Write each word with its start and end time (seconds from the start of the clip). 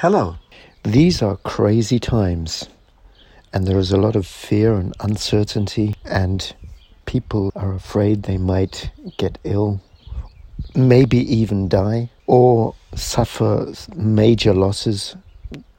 Hello. 0.00 0.36
These 0.82 1.22
are 1.22 1.38
crazy 1.38 1.98
times, 1.98 2.68
and 3.54 3.66
there 3.66 3.78
is 3.78 3.92
a 3.92 3.96
lot 3.96 4.14
of 4.14 4.26
fear 4.26 4.74
and 4.74 4.94
uncertainty, 5.00 5.94
and 6.04 6.54
people 7.06 7.50
are 7.56 7.72
afraid 7.72 8.24
they 8.24 8.36
might 8.36 8.90
get 9.16 9.38
ill, 9.42 9.80
maybe 10.74 11.16
even 11.16 11.66
die, 11.70 12.10
or 12.26 12.74
suffer 12.94 13.72
major 13.94 14.52
losses 14.52 15.16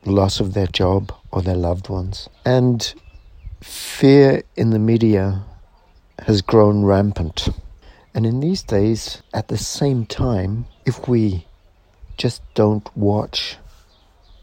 loss 0.04 0.40
of 0.40 0.56
their 0.56 0.66
job 0.66 1.14
or 1.30 1.44
their 1.44 1.56
loved 1.56 1.88
ones. 1.88 2.28
And 2.44 2.92
fear 3.62 4.42
in 4.56 4.72
the 4.72 4.80
media 4.80 5.44
has 6.26 6.42
grown 6.42 6.86
rampant. 6.86 7.50
And 8.16 8.26
in 8.26 8.40
these 8.40 8.64
days, 8.64 9.22
at 9.32 9.50
the 9.50 9.60
same 9.60 10.08
time, 10.08 10.66
if 10.88 11.08
we 11.08 11.46
just 12.18 12.42
don't 12.56 12.90
watch 12.98 13.58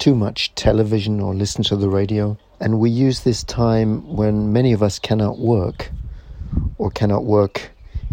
too 0.05 0.14
much 0.14 0.55
television 0.55 1.18
or 1.18 1.34
listen 1.34 1.65
to 1.65 1.77
the 1.77 1.88
radio, 1.88 2.37
and 2.60 2.78
we 2.78 2.91
use 2.91 3.20
this 3.20 3.42
time 3.42 4.06
when 4.15 4.52
many 4.52 4.70
of 4.74 4.83
us 4.83 4.98
cannot 4.98 5.38
work 5.38 5.91
or 6.77 6.91
cannot 6.91 7.24
work 7.24 7.70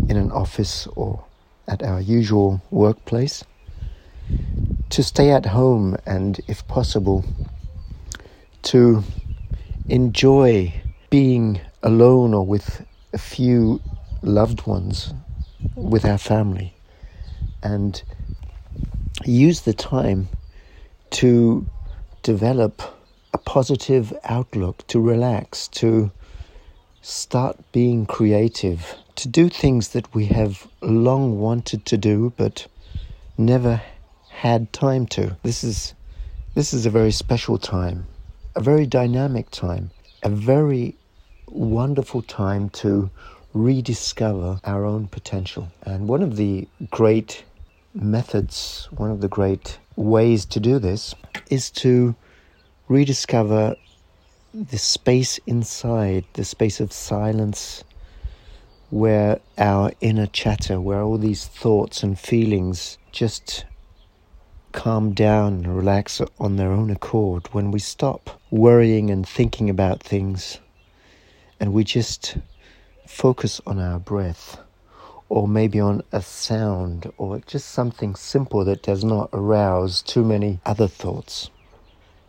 in 0.07 0.15
an 0.15 0.31
office 0.31 0.87
or 0.95 1.21
at 1.67 1.83
our 1.83 1.99
usual 1.99 2.61
workplace, 2.71 3.43
to 4.89 5.03
stay 5.03 5.31
at 5.31 5.45
home 5.45 5.97
and, 6.05 6.39
if 6.47 6.65
possible, 6.69 7.25
to 8.61 9.03
enjoy 9.89 10.73
being 11.09 11.59
alone 11.83 12.33
or 12.33 12.45
with 12.45 12.85
a 13.11 13.17
few 13.17 13.81
loved 14.21 14.65
ones, 14.65 15.13
with 15.75 16.05
our 16.05 16.17
family, 16.17 16.73
and 17.61 18.01
use 19.25 19.59
the 19.63 19.73
time 19.73 20.29
to 21.09 21.67
develop 22.21 22.81
a 23.33 23.37
positive 23.37 24.13
outlook, 24.23 24.85
to 24.87 24.99
relax, 24.99 25.67
to 25.69 26.11
start 27.01 27.57
being 27.71 28.05
creative, 28.05 28.95
to 29.15 29.27
do 29.27 29.49
things 29.49 29.89
that 29.89 30.13
we 30.13 30.25
have 30.25 30.67
long 30.81 31.39
wanted 31.39 31.85
to 31.85 31.97
do 31.97 32.33
but 32.37 32.67
never 33.37 33.81
had 34.29 34.71
time 34.73 35.05
to. 35.07 35.37
This 35.43 35.63
is 35.63 35.93
this 36.53 36.73
is 36.73 36.85
a 36.85 36.89
very 36.89 37.11
special 37.11 37.57
time, 37.57 38.05
a 38.55 38.61
very 38.61 38.85
dynamic 38.85 39.49
time, 39.51 39.91
a 40.21 40.29
very 40.29 40.95
wonderful 41.47 42.21
time 42.21 42.69
to 42.69 43.09
rediscover 43.53 44.59
our 44.63 44.85
own 44.85 45.07
potential. 45.07 45.71
And 45.83 46.07
one 46.07 46.21
of 46.21 46.35
the 46.35 46.67
great 46.89 47.43
methods, 47.93 48.87
one 48.91 49.11
of 49.11 49.21
the 49.21 49.27
great 49.27 49.79
ways 49.95 50.45
to 50.45 50.59
do 50.59 50.79
this 50.79 51.13
is 51.49 51.69
to 51.69 52.15
rediscover 52.87 53.75
the 54.53 54.77
space 54.77 55.39
inside, 55.47 56.25
the 56.33 56.43
space 56.45 56.79
of 56.79 56.91
silence, 56.91 57.83
where 58.89 59.39
our 59.57 59.91
inner 60.01 60.27
chatter, 60.27 60.79
where 60.79 61.01
all 61.01 61.17
these 61.17 61.47
thoughts 61.47 62.03
and 62.03 62.19
feelings 62.19 62.97
just 63.11 63.65
calm 64.73 65.13
down 65.13 65.53
and 65.53 65.75
relax 65.75 66.21
on 66.39 66.55
their 66.55 66.71
own 66.71 66.89
accord, 66.89 67.47
when 67.53 67.71
we 67.71 67.79
stop 67.79 68.41
worrying 68.51 69.09
and 69.09 69.27
thinking 69.27 69.69
about 69.69 70.01
things 70.01 70.59
and 71.59 71.73
we 71.73 71.83
just 71.83 72.37
focus 73.05 73.61
on 73.67 73.79
our 73.79 73.99
breath 73.99 74.57
or 75.31 75.47
maybe 75.47 75.79
on 75.79 76.03
a 76.11 76.21
sound 76.21 77.09
or 77.17 77.39
just 77.47 77.69
something 77.69 78.13
simple 78.15 78.65
that 78.65 78.83
does 78.83 79.01
not 79.01 79.29
arouse 79.31 80.01
too 80.01 80.25
many 80.25 80.59
other 80.65 80.89
thoughts. 80.89 81.49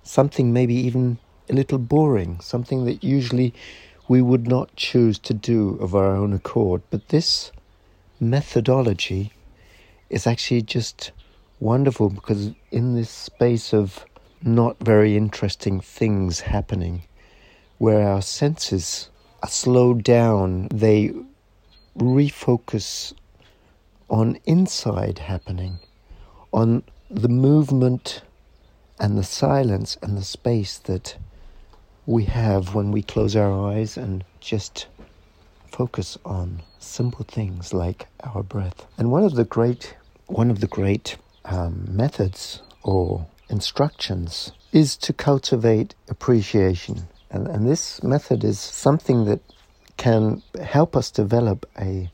Something 0.05 0.53
maybe 0.53 0.77
even 0.77 1.19
a 1.51 1.53
little 1.53 1.79
boring, 1.79 2.39
something 2.39 2.85
that 2.85 3.03
usually 3.03 3.53
we 4.07 4.23
would 4.23 4.47
not 4.47 4.77
choose 4.77 5.19
to 5.19 5.35
do 5.35 5.71
of 5.81 5.97
our 5.97 6.15
own 6.15 6.33
accord. 6.33 6.81
But 6.91 7.09
this 7.09 7.51
methodology 8.21 9.33
is 10.09 10.25
actually 10.25 10.63
just 10.63 11.11
wonderful 11.59 12.09
because 12.09 12.53
in 12.71 12.95
this 12.95 13.11
space 13.11 13.75
of 13.75 14.07
not 14.43 14.79
very 14.79 15.17
interesting 15.17 15.81
things 15.81 16.39
happening, 16.39 17.03
where 17.79 18.07
our 18.07 18.23
senses 18.23 19.11
are 19.43 19.49
slowed 19.49 20.05
down, 20.05 20.69
they 20.73 21.13
refocus 21.97 23.13
on 24.09 24.39
inside 24.45 25.19
happening, 25.19 25.79
on 26.53 26.83
the 27.11 27.29
movement 27.29 28.23
and 28.99 29.19
the 29.19 29.25
silence 29.25 29.97
and 30.03 30.17
the 30.17 30.25
space 30.25 30.79
that 30.79 31.17
we 32.07 32.25
have 32.25 32.75
when 32.75 32.91
we 32.91 33.03
close 33.03 33.37
our 33.37 33.71
eyes 33.71 33.97
and 33.97 34.25
just 34.41 34.87
focus 35.71 36.19
on 36.25 36.63
simple 36.79 37.25
things 37.25 37.73
like 37.73 38.07
our 38.25 38.43
breath. 38.43 38.87
And 38.99 39.11
one 39.11 39.25
of 39.25 39.35
the 39.35 39.45
great 39.45 39.97
one 40.27 40.51
of 40.51 40.61
the 40.61 40.67
great 40.67 41.17
um, 41.45 41.85
methods 41.89 42.63
or 42.83 43.27
instructions 43.49 44.53
is 44.73 44.97
to 44.97 45.13
cultivate 45.13 45.95
appreciation. 46.09 47.09
And, 47.31 47.47
and 47.47 47.67
this 47.67 48.03
method 48.03 48.45
is 48.45 48.59
something 48.59 49.25
that 49.27 49.41
can 49.97 50.43
help 50.61 50.97
us 50.97 51.11
develop 51.11 51.67
a 51.79 52.11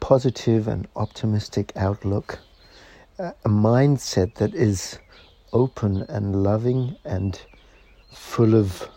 positive 0.00 0.68
and 0.68 0.86
optimistic 0.96 1.72
outlook, 1.76 2.38
a 3.18 3.48
mindset 3.48 4.34
that 4.34 4.54
is 4.54 4.98
open 5.52 6.02
and 6.08 6.42
loving 6.42 6.96
and 7.04 7.40
full 8.12 8.54
of 8.54 8.88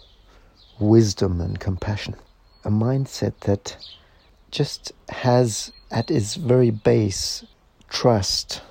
wisdom 0.80 1.40
and 1.42 1.60
compassion. 1.60 2.16
A 2.66 2.70
mindset 2.70 3.40
that 3.42 3.78
just 4.52 4.92
has 5.10 5.72
at 5.92 6.12
its 6.12 6.36
very 6.36 6.72
base 6.72 7.46
trust, 7.90 8.62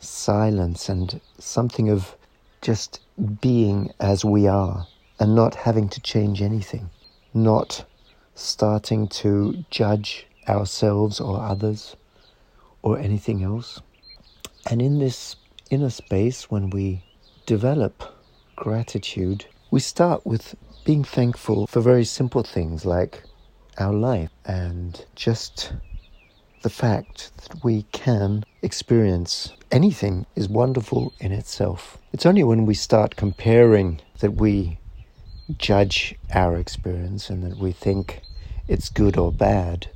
silence, 0.00 0.88
and 0.88 1.20
something 1.38 1.88
of 1.88 2.16
just 2.60 3.00
being 3.40 3.92
as 4.00 4.24
we 4.24 4.46
are 4.46 4.86
and 5.20 5.34
not 5.34 5.54
having 5.54 5.88
to 5.88 6.00
change 6.00 6.42
anything, 6.42 6.90
not 7.34 7.84
starting 8.38 9.08
to 9.08 9.64
judge 9.70 10.26
ourselves 10.48 11.20
or 11.20 11.40
others 11.40 11.96
or 12.82 12.98
anything 12.98 13.42
else. 13.42 13.80
And 14.70 14.80
in 14.80 14.98
this 14.98 15.36
inner 15.70 15.90
space, 15.90 16.50
when 16.50 16.70
we 16.70 17.02
develop 17.46 18.14
gratitude, 18.56 19.46
we 19.70 19.80
start 19.80 20.24
with 20.24 20.54
being 20.84 21.04
thankful 21.04 21.66
for 21.66 21.80
very 21.80 22.04
simple 22.04 22.42
things 22.42 22.84
like 22.84 23.22
our 23.78 23.92
life 23.92 24.30
and 24.44 25.04
just 25.14 25.72
the 26.62 26.70
fact 26.70 27.30
that 27.36 27.62
we 27.62 27.82
can 27.92 28.44
experience 28.62 29.52
anything 29.70 30.26
is 30.34 30.48
wonderful 30.48 31.12
in 31.20 31.32
itself. 31.32 31.98
It's 32.12 32.26
only 32.26 32.42
when 32.42 32.66
we 32.66 32.74
start 32.74 33.16
comparing 33.16 34.00
that 34.20 34.32
we 34.32 34.78
judge 35.56 36.14
our 36.34 36.56
experience 36.56 37.30
and 37.30 37.42
that 37.44 37.58
we 37.58 37.72
think 37.72 38.22
it's 38.68 38.88
good 38.88 39.16
or 39.16 39.32
bad. 39.32 39.88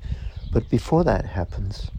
But 0.53 0.69
before 0.69 1.05
that 1.05 1.25
happens, 1.25 1.91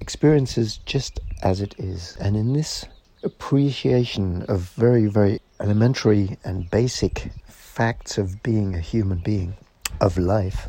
experience 0.00 0.56
is 0.56 0.78
just 0.78 1.20
as 1.42 1.60
it 1.60 1.74
is. 1.78 2.16
And 2.20 2.36
in 2.36 2.52
this 2.52 2.86
appreciation 3.22 4.42
of 4.48 4.70
very, 4.70 5.06
very 5.06 5.40
elementary 5.60 6.38
and 6.44 6.70
basic 6.70 7.30
facts 7.46 8.18
of 8.18 8.42
being 8.42 8.74
a 8.74 8.80
human 8.80 9.18
being, 9.18 9.54
of 10.00 10.16
life, 10.18 10.68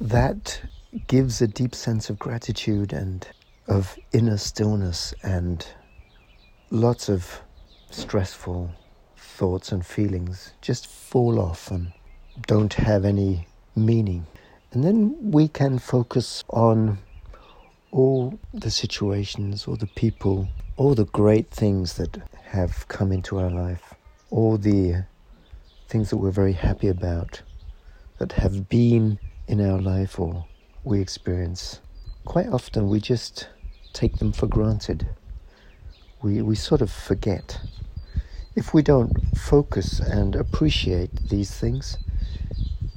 that 0.00 0.60
gives 1.06 1.40
a 1.40 1.46
deep 1.46 1.74
sense 1.74 2.10
of 2.10 2.18
gratitude 2.18 2.92
and 2.92 3.26
of 3.66 3.98
inner 4.12 4.38
stillness 4.38 5.14
and 5.22 5.66
lots 6.70 7.08
of 7.08 7.40
stressful 7.90 8.70
thoughts 9.16 9.72
and 9.72 9.84
feelings 9.86 10.52
just 10.60 10.86
fall 10.86 11.38
off 11.38 11.70
and 11.70 11.92
don't 12.46 12.74
have 12.74 13.04
any 13.04 13.46
meaning. 13.76 14.26
And 14.72 14.84
then 14.84 15.16
we 15.20 15.48
can 15.48 15.78
focus 15.78 16.44
on 16.50 16.98
all 17.90 18.38
the 18.52 18.70
situations, 18.70 19.66
all 19.66 19.76
the 19.76 19.86
people, 19.86 20.48
all 20.76 20.94
the 20.94 21.06
great 21.06 21.50
things 21.50 21.94
that 21.94 22.18
have 22.44 22.86
come 22.88 23.10
into 23.10 23.38
our 23.38 23.50
life, 23.50 23.94
all 24.30 24.58
the 24.58 25.04
things 25.88 26.10
that 26.10 26.18
we're 26.18 26.30
very 26.30 26.52
happy 26.52 26.88
about, 26.88 27.40
that 28.18 28.32
have 28.32 28.68
been 28.68 29.18
in 29.46 29.60
our 29.60 29.80
life 29.80 30.18
or 30.18 30.44
we 30.84 31.00
experience. 31.00 31.80
Quite 32.26 32.48
often 32.48 32.88
we 32.88 33.00
just 33.00 33.48
take 33.94 34.18
them 34.18 34.32
for 34.32 34.46
granted. 34.46 35.08
We, 36.20 36.42
we 36.42 36.54
sort 36.54 36.82
of 36.82 36.90
forget. 36.90 37.58
If 38.54 38.74
we 38.74 38.82
don't 38.82 39.12
focus 39.36 39.98
and 39.98 40.36
appreciate 40.36 41.30
these 41.30 41.52
things, 41.52 41.96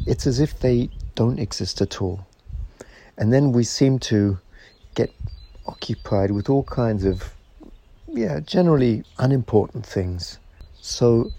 it's 0.06 0.28
as 0.28 0.40
if 0.40 0.60
they 0.60 0.90
don't 1.22 1.38
exist 1.38 1.82
at 1.82 2.02
all. 2.02 2.26
And 3.16 3.32
then 3.32 3.52
we 3.52 3.64
seem 3.64 4.00
to 4.12 4.40
get 4.96 5.12
occupied 5.68 6.32
with 6.32 6.50
all 6.50 6.64
kinds 6.64 7.06
of, 7.06 7.36
yeah, 8.08 8.40
generally 8.40 9.04
unimportant 9.20 9.86
things. 9.86 10.40
So, 10.80 11.30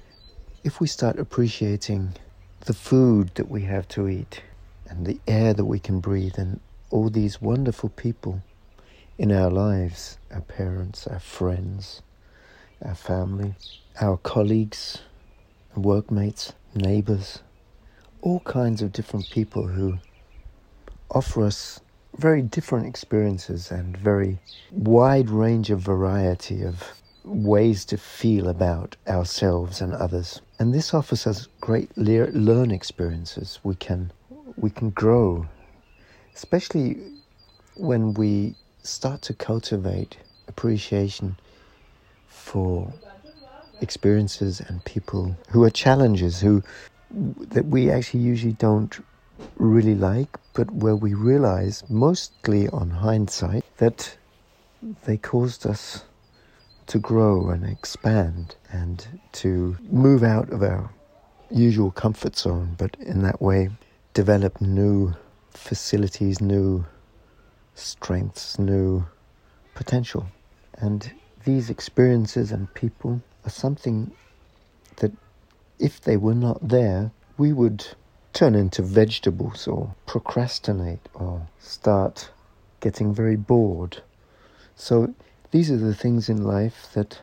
if 0.62 0.80
we 0.80 0.86
start 0.86 1.18
appreciating 1.18 2.14
the 2.66 2.72
food 2.72 3.32
that 3.34 3.48
we 3.50 3.62
have 3.62 3.88
to 3.96 4.08
eat 4.08 4.34
and 4.88 5.04
the 5.04 5.18
air 5.26 5.52
that 5.52 5.64
we 5.64 5.80
can 5.80 5.98
breathe 5.98 6.38
and 6.38 6.60
all 6.90 7.10
these 7.10 7.42
wonderful 7.42 7.88
people 7.88 8.40
in 9.18 9.32
our 9.32 9.50
lives 9.50 10.16
our 10.30 10.42
parents, 10.42 11.08
our 11.08 11.24
friends, 11.38 12.02
our 12.84 12.94
family, 12.94 13.54
our 14.00 14.16
colleagues, 14.16 15.00
workmates, 15.74 16.52
neighbors, 16.72 17.42
all 18.22 18.40
kinds 18.40 18.80
of 18.80 18.92
different 18.92 19.28
people 19.30 19.66
who 19.66 19.98
offer 21.10 21.44
us 21.44 21.80
very 22.16 22.42
different 22.42 22.86
experiences 22.86 23.70
and 23.70 23.96
very 23.96 24.38
wide 24.70 25.28
range 25.28 25.70
of 25.70 25.80
variety 25.80 26.62
of 26.62 26.94
ways 27.24 27.84
to 27.84 27.96
feel 27.96 28.48
about 28.48 28.96
ourselves 29.08 29.80
and 29.80 29.92
others. 29.94 30.40
And 30.58 30.72
this 30.72 30.94
offers 30.94 31.26
us 31.26 31.48
great 31.60 31.90
le- 31.96 32.30
learn 32.30 32.70
experiences. 32.70 33.58
We 33.62 33.74
can 33.74 34.12
we 34.56 34.70
can 34.70 34.90
grow, 34.90 35.46
especially 36.34 36.98
when 37.74 38.14
we 38.14 38.54
start 38.82 39.22
to 39.22 39.34
cultivate 39.34 40.18
appreciation 40.48 41.36
for 42.26 42.92
experiences 43.80 44.60
and 44.60 44.84
people 44.84 45.36
who 45.50 45.64
are 45.64 45.70
challenges 45.70 46.40
who 46.40 46.62
that 47.12 47.66
we 47.66 47.90
actually 47.90 48.20
usually 48.20 48.54
don't 48.54 49.04
really 49.56 49.94
like, 49.94 50.38
but 50.54 50.70
where 50.70 50.96
we 50.96 51.14
realize, 51.14 51.84
mostly 51.88 52.68
on 52.68 52.90
hindsight, 52.90 53.64
that 53.78 54.16
they 55.04 55.16
caused 55.16 55.66
us 55.66 56.04
to 56.86 56.98
grow 56.98 57.50
and 57.50 57.64
expand 57.64 58.56
and 58.70 59.06
to 59.32 59.76
move 59.90 60.22
out 60.22 60.50
of 60.50 60.62
our 60.62 60.90
usual 61.50 61.90
comfort 61.90 62.36
zone, 62.36 62.74
but 62.78 62.96
in 63.00 63.22
that 63.22 63.40
way 63.40 63.70
develop 64.14 64.60
new 64.60 65.14
facilities, 65.50 66.40
new 66.40 66.84
strengths, 67.74 68.58
new 68.58 69.04
potential. 69.74 70.26
And 70.78 71.10
these 71.44 71.70
experiences 71.70 72.52
and 72.52 72.72
people 72.74 73.22
are 73.44 73.50
something 73.50 74.12
that, 74.96 75.12
if 75.82 76.00
they 76.00 76.16
were 76.16 76.34
not 76.34 76.68
there, 76.68 77.10
we 77.36 77.52
would 77.52 77.84
turn 78.32 78.54
into 78.54 78.82
vegetables 78.82 79.66
or 79.66 79.94
procrastinate 80.06 81.08
or 81.12 81.48
start 81.58 82.30
getting 82.80 83.12
very 83.12 83.36
bored. 83.36 84.00
So, 84.76 85.14
these 85.50 85.70
are 85.72 85.76
the 85.76 85.94
things 85.94 86.28
in 86.28 86.44
life 86.44 86.88
that 86.94 87.20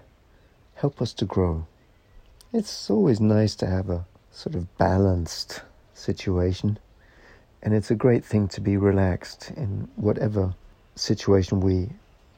help 0.76 1.02
us 1.02 1.14
to 1.14 1.26
grow. 1.26 1.66
It's 2.52 2.90
always 2.90 3.22
nice 3.22 3.56
to 3.56 3.66
have 3.66 3.90
a 3.90 4.06
sort 4.32 4.56
of 4.56 4.78
balanced 4.78 5.62
situation, 5.94 6.80
and 7.64 7.74
it's 7.74 7.92
a 7.92 7.96
great 7.96 8.26
thing 8.26 8.50
to 8.50 8.62
be 8.62 8.76
relaxed 8.76 9.52
in 9.56 9.88
whatever 9.96 10.54
situation 10.96 11.62
we 11.62 11.90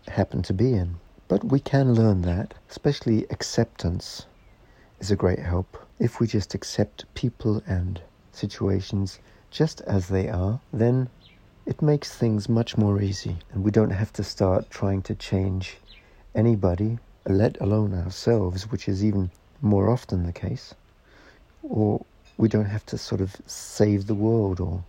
happen 0.07 0.43
to 0.43 0.53
be 0.53 0.73
in. 0.73 0.95
But 1.27 1.43
we 1.43 1.59
can 1.59 1.93
learn 1.93 2.21
that, 2.21 2.53
especially 2.69 3.25
acceptance 3.31 4.27
is 4.99 5.11
a 5.11 5.15
great 5.15 5.39
help. 5.39 5.77
If 6.01 6.19
we 6.19 6.25
just 6.25 6.55
accept 6.55 7.05
people 7.13 7.61
and 7.67 8.01
situations 8.31 9.19
just 9.51 9.81
as 9.81 10.07
they 10.07 10.29
are, 10.29 10.59
then 10.73 11.09
it 11.67 11.79
makes 11.79 12.11
things 12.11 12.49
much 12.49 12.75
more 12.75 12.99
easy. 13.03 13.37
And 13.51 13.63
we 13.63 13.69
don't 13.69 13.91
have 13.91 14.11
to 14.13 14.23
start 14.23 14.71
trying 14.71 15.03
to 15.03 15.13
change 15.13 15.77
anybody, 16.33 16.97
let 17.27 17.61
alone 17.61 17.93
ourselves, 17.93 18.63
which 18.71 18.87
is 18.87 19.05
even 19.05 19.29
more 19.61 19.91
often 19.91 20.25
the 20.25 20.33
case. 20.33 20.73
Or 21.61 22.03
we 22.35 22.49
don't 22.49 22.65
have 22.65 22.87
to 22.87 22.97
sort 22.97 23.21
of 23.21 23.35
save 23.45 24.07
the 24.07 24.15
world 24.15 24.59
or 24.59 24.83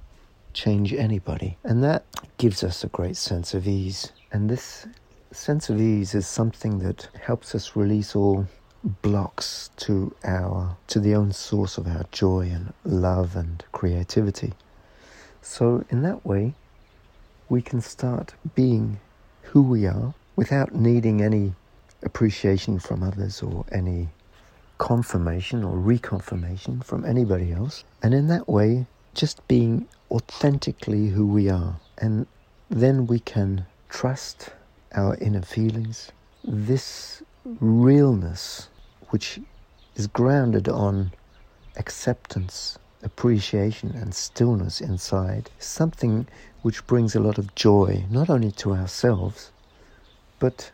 change 0.55 0.95
anybody. 0.95 1.59
And 1.63 1.85
that 1.85 2.07
gives 2.39 2.65
us 2.65 2.85
a 2.85 2.89
great 2.89 3.19
sense 3.19 3.53
of 3.53 3.69
ease. 3.69 4.13
And 4.33 4.49
this 4.49 4.87
sense 5.31 5.69
of 5.69 5.79
ease 5.79 6.15
is 6.15 6.27
something 6.27 6.79
that 6.79 7.11
helps 7.21 7.55
us 7.55 7.77
release 7.77 8.17
all 8.17 8.47
blocks 8.85 9.71
to 9.77 10.15
our 10.25 10.77
to 10.89 11.01
the 11.01 11.15
own 11.15 11.33
source 11.33 11.79
of 11.79 11.87
our 11.87 12.05
joy 12.11 12.51
and 12.53 12.73
love 12.85 13.37
and 13.37 13.65
creativity. 13.73 14.53
So 15.41 15.85
in 15.91 16.03
that 16.03 16.25
way 16.25 16.55
we 17.49 17.63
can 17.63 17.81
start 17.81 18.35
being 18.55 18.99
who 19.43 19.63
we 19.63 19.87
are 19.87 20.15
without 20.37 20.75
needing 20.75 21.23
any 21.23 21.53
appreciation 22.03 22.79
from 22.79 23.03
others 23.03 23.43
or 23.43 23.65
any 23.71 24.09
confirmation 24.79 25.63
or 25.63 25.77
reconfirmation 25.77 26.83
from 26.83 27.05
anybody 27.05 27.53
else. 27.53 27.85
And 28.03 28.15
in 28.15 28.27
that 28.29 28.49
way 28.49 28.87
just 29.15 29.47
being 29.49 29.87
authentically 30.11 31.09
who 31.09 31.27
we 31.27 31.49
are. 31.49 31.77
And 31.99 32.27
then 32.71 33.07
we 33.07 33.19
can 33.19 33.67
trust 33.89 34.51
our 34.95 35.17
inner 35.17 35.43
feelings. 35.43 36.13
This 36.45 37.23
realness, 37.45 38.69
which 39.13 39.39
is 39.95 40.07
grounded 40.07 40.71
on 40.71 41.13
acceptance, 41.77 42.79
appreciation, 43.03 43.91
and 43.91 44.15
stillness 44.15 44.81
inside, 44.81 45.51
something 45.59 46.27
which 46.63 46.87
brings 46.87 47.15
a 47.15 47.21
lot 47.21 47.37
of 47.37 47.55
joy, 47.55 48.03
not 48.11 48.31
only 48.31 48.51
to 48.51 48.73
ourselves, 48.73 49.53
but 50.39 50.73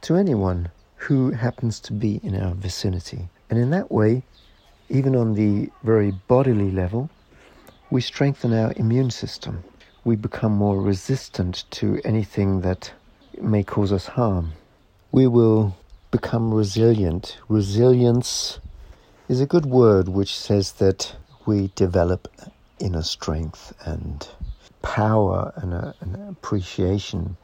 to 0.00 0.16
anyone 0.16 0.70
who 0.96 1.32
happens 1.32 1.78
to 1.80 1.92
be 1.92 2.18
in 2.22 2.34
our 2.34 2.54
vicinity. 2.54 3.28
And 3.50 3.58
in 3.58 3.68
that 3.70 3.92
way, 3.92 4.22
even 4.88 5.14
on 5.14 5.34
the 5.34 5.70
very 5.82 6.12
bodily 6.28 6.70
level, 6.70 7.10
we 7.90 8.00
strengthen 8.00 8.54
our 8.54 8.72
immune 8.76 9.10
system. 9.10 9.62
We 10.02 10.16
become 10.16 10.52
more 10.52 10.80
resistant 10.80 11.64
to 11.72 12.00
anything 12.06 12.62
that 12.62 12.90
may 13.38 13.64
cause 13.64 13.92
us 13.92 14.06
harm. 14.06 14.52
We 15.12 15.26
will 15.26 15.76
become 16.10 16.52
resilient. 16.52 17.38
Resilience 17.48 18.60
is 19.28 19.40
a 19.40 19.46
good 19.46 19.66
word 19.66 20.08
which 20.08 20.36
says 20.36 20.72
that 20.74 21.16
we 21.46 21.70
develop 21.74 22.28
inner 22.80 23.02
strength 23.02 23.72
and 23.84 24.28
power 24.82 25.52
and 25.56 25.72
a, 25.72 25.94
an 26.00 26.28
appreciation 26.28 27.36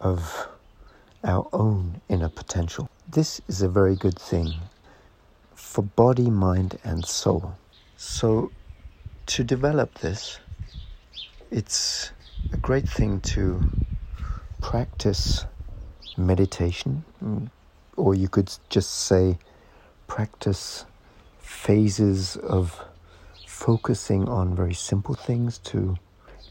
of 0.00 0.48
our 1.24 1.48
own 1.52 2.00
inner 2.08 2.28
potential. 2.28 2.88
This 3.08 3.40
is 3.48 3.62
a 3.62 3.68
very 3.68 3.96
good 3.96 4.18
thing 4.18 4.54
for 5.54 5.82
body, 5.82 6.30
mind, 6.30 6.78
and 6.84 7.04
soul. 7.04 7.54
So, 7.96 8.52
to 9.26 9.44
develop 9.44 9.98
this, 9.98 10.40
it's 11.50 12.12
a 12.52 12.56
great 12.56 12.88
thing 12.88 13.20
to 13.20 13.70
practice 14.60 15.44
meditation, 16.16 17.04
mm, 17.22 17.50
or 17.96 18.14
you 18.14 18.28
could 18.28 18.52
just 18.68 18.90
say 18.90 19.38
practice 20.06 20.84
phases 21.40 22.36
of 22.36 22.80
focusing 23.46 24.28
on 24.28 24.54
very 24.56 24.74
simple 24.74 25.14
things 25.14 25.58
to 25.58 25.96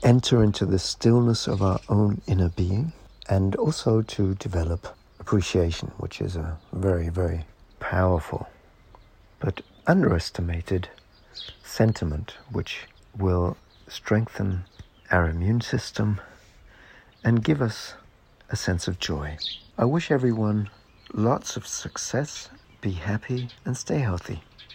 enter 0.03 0.43
into 0.43 0.65
the 0.65 0.79
stillness 0.79 1.47
of 1.47 1.61
our 1.61 1.79
own 1.89 2.21
inner 2.27 2.49
being 2.49 2.93
and 3.29 3.55
also 3.55 4.01
to 4.01 4.33
develop 4.35 4.95
appreciation, 5.19 5.91
which 5.97 6.21
is 6.21 6.35
a 6.35 6.57
very, 6.73 7.09
very 7.09 7.45
powerful 7.79 8.47
but 9.39 9.61
underestimated 9.87 10.87
sentiment 11.63 12.35
which 12.51 12.87
will 13.17 13.57
strengthen 13.87 14.63
our 15.11 15.27
immune 15.27 15.59
system 15.59 16.21
and 17.23 17.43
give 17.43 17.61
us 17.61 17.95
a 18.49 18.55
sense 18.55 18.87
of 18.87 18.99
joy. 18.99 19.37
I 19.77 19.85
wish 19.85 20.11
everyone 20.11 20.69
lots 21.13 21.57
of 21.57 21.67
success, 21.67 22.49
be 22.81 22.91
happy, 22.91 23.49
and 23.65 23.75
stay 23.75 23.99
healthy. 23.99 24.41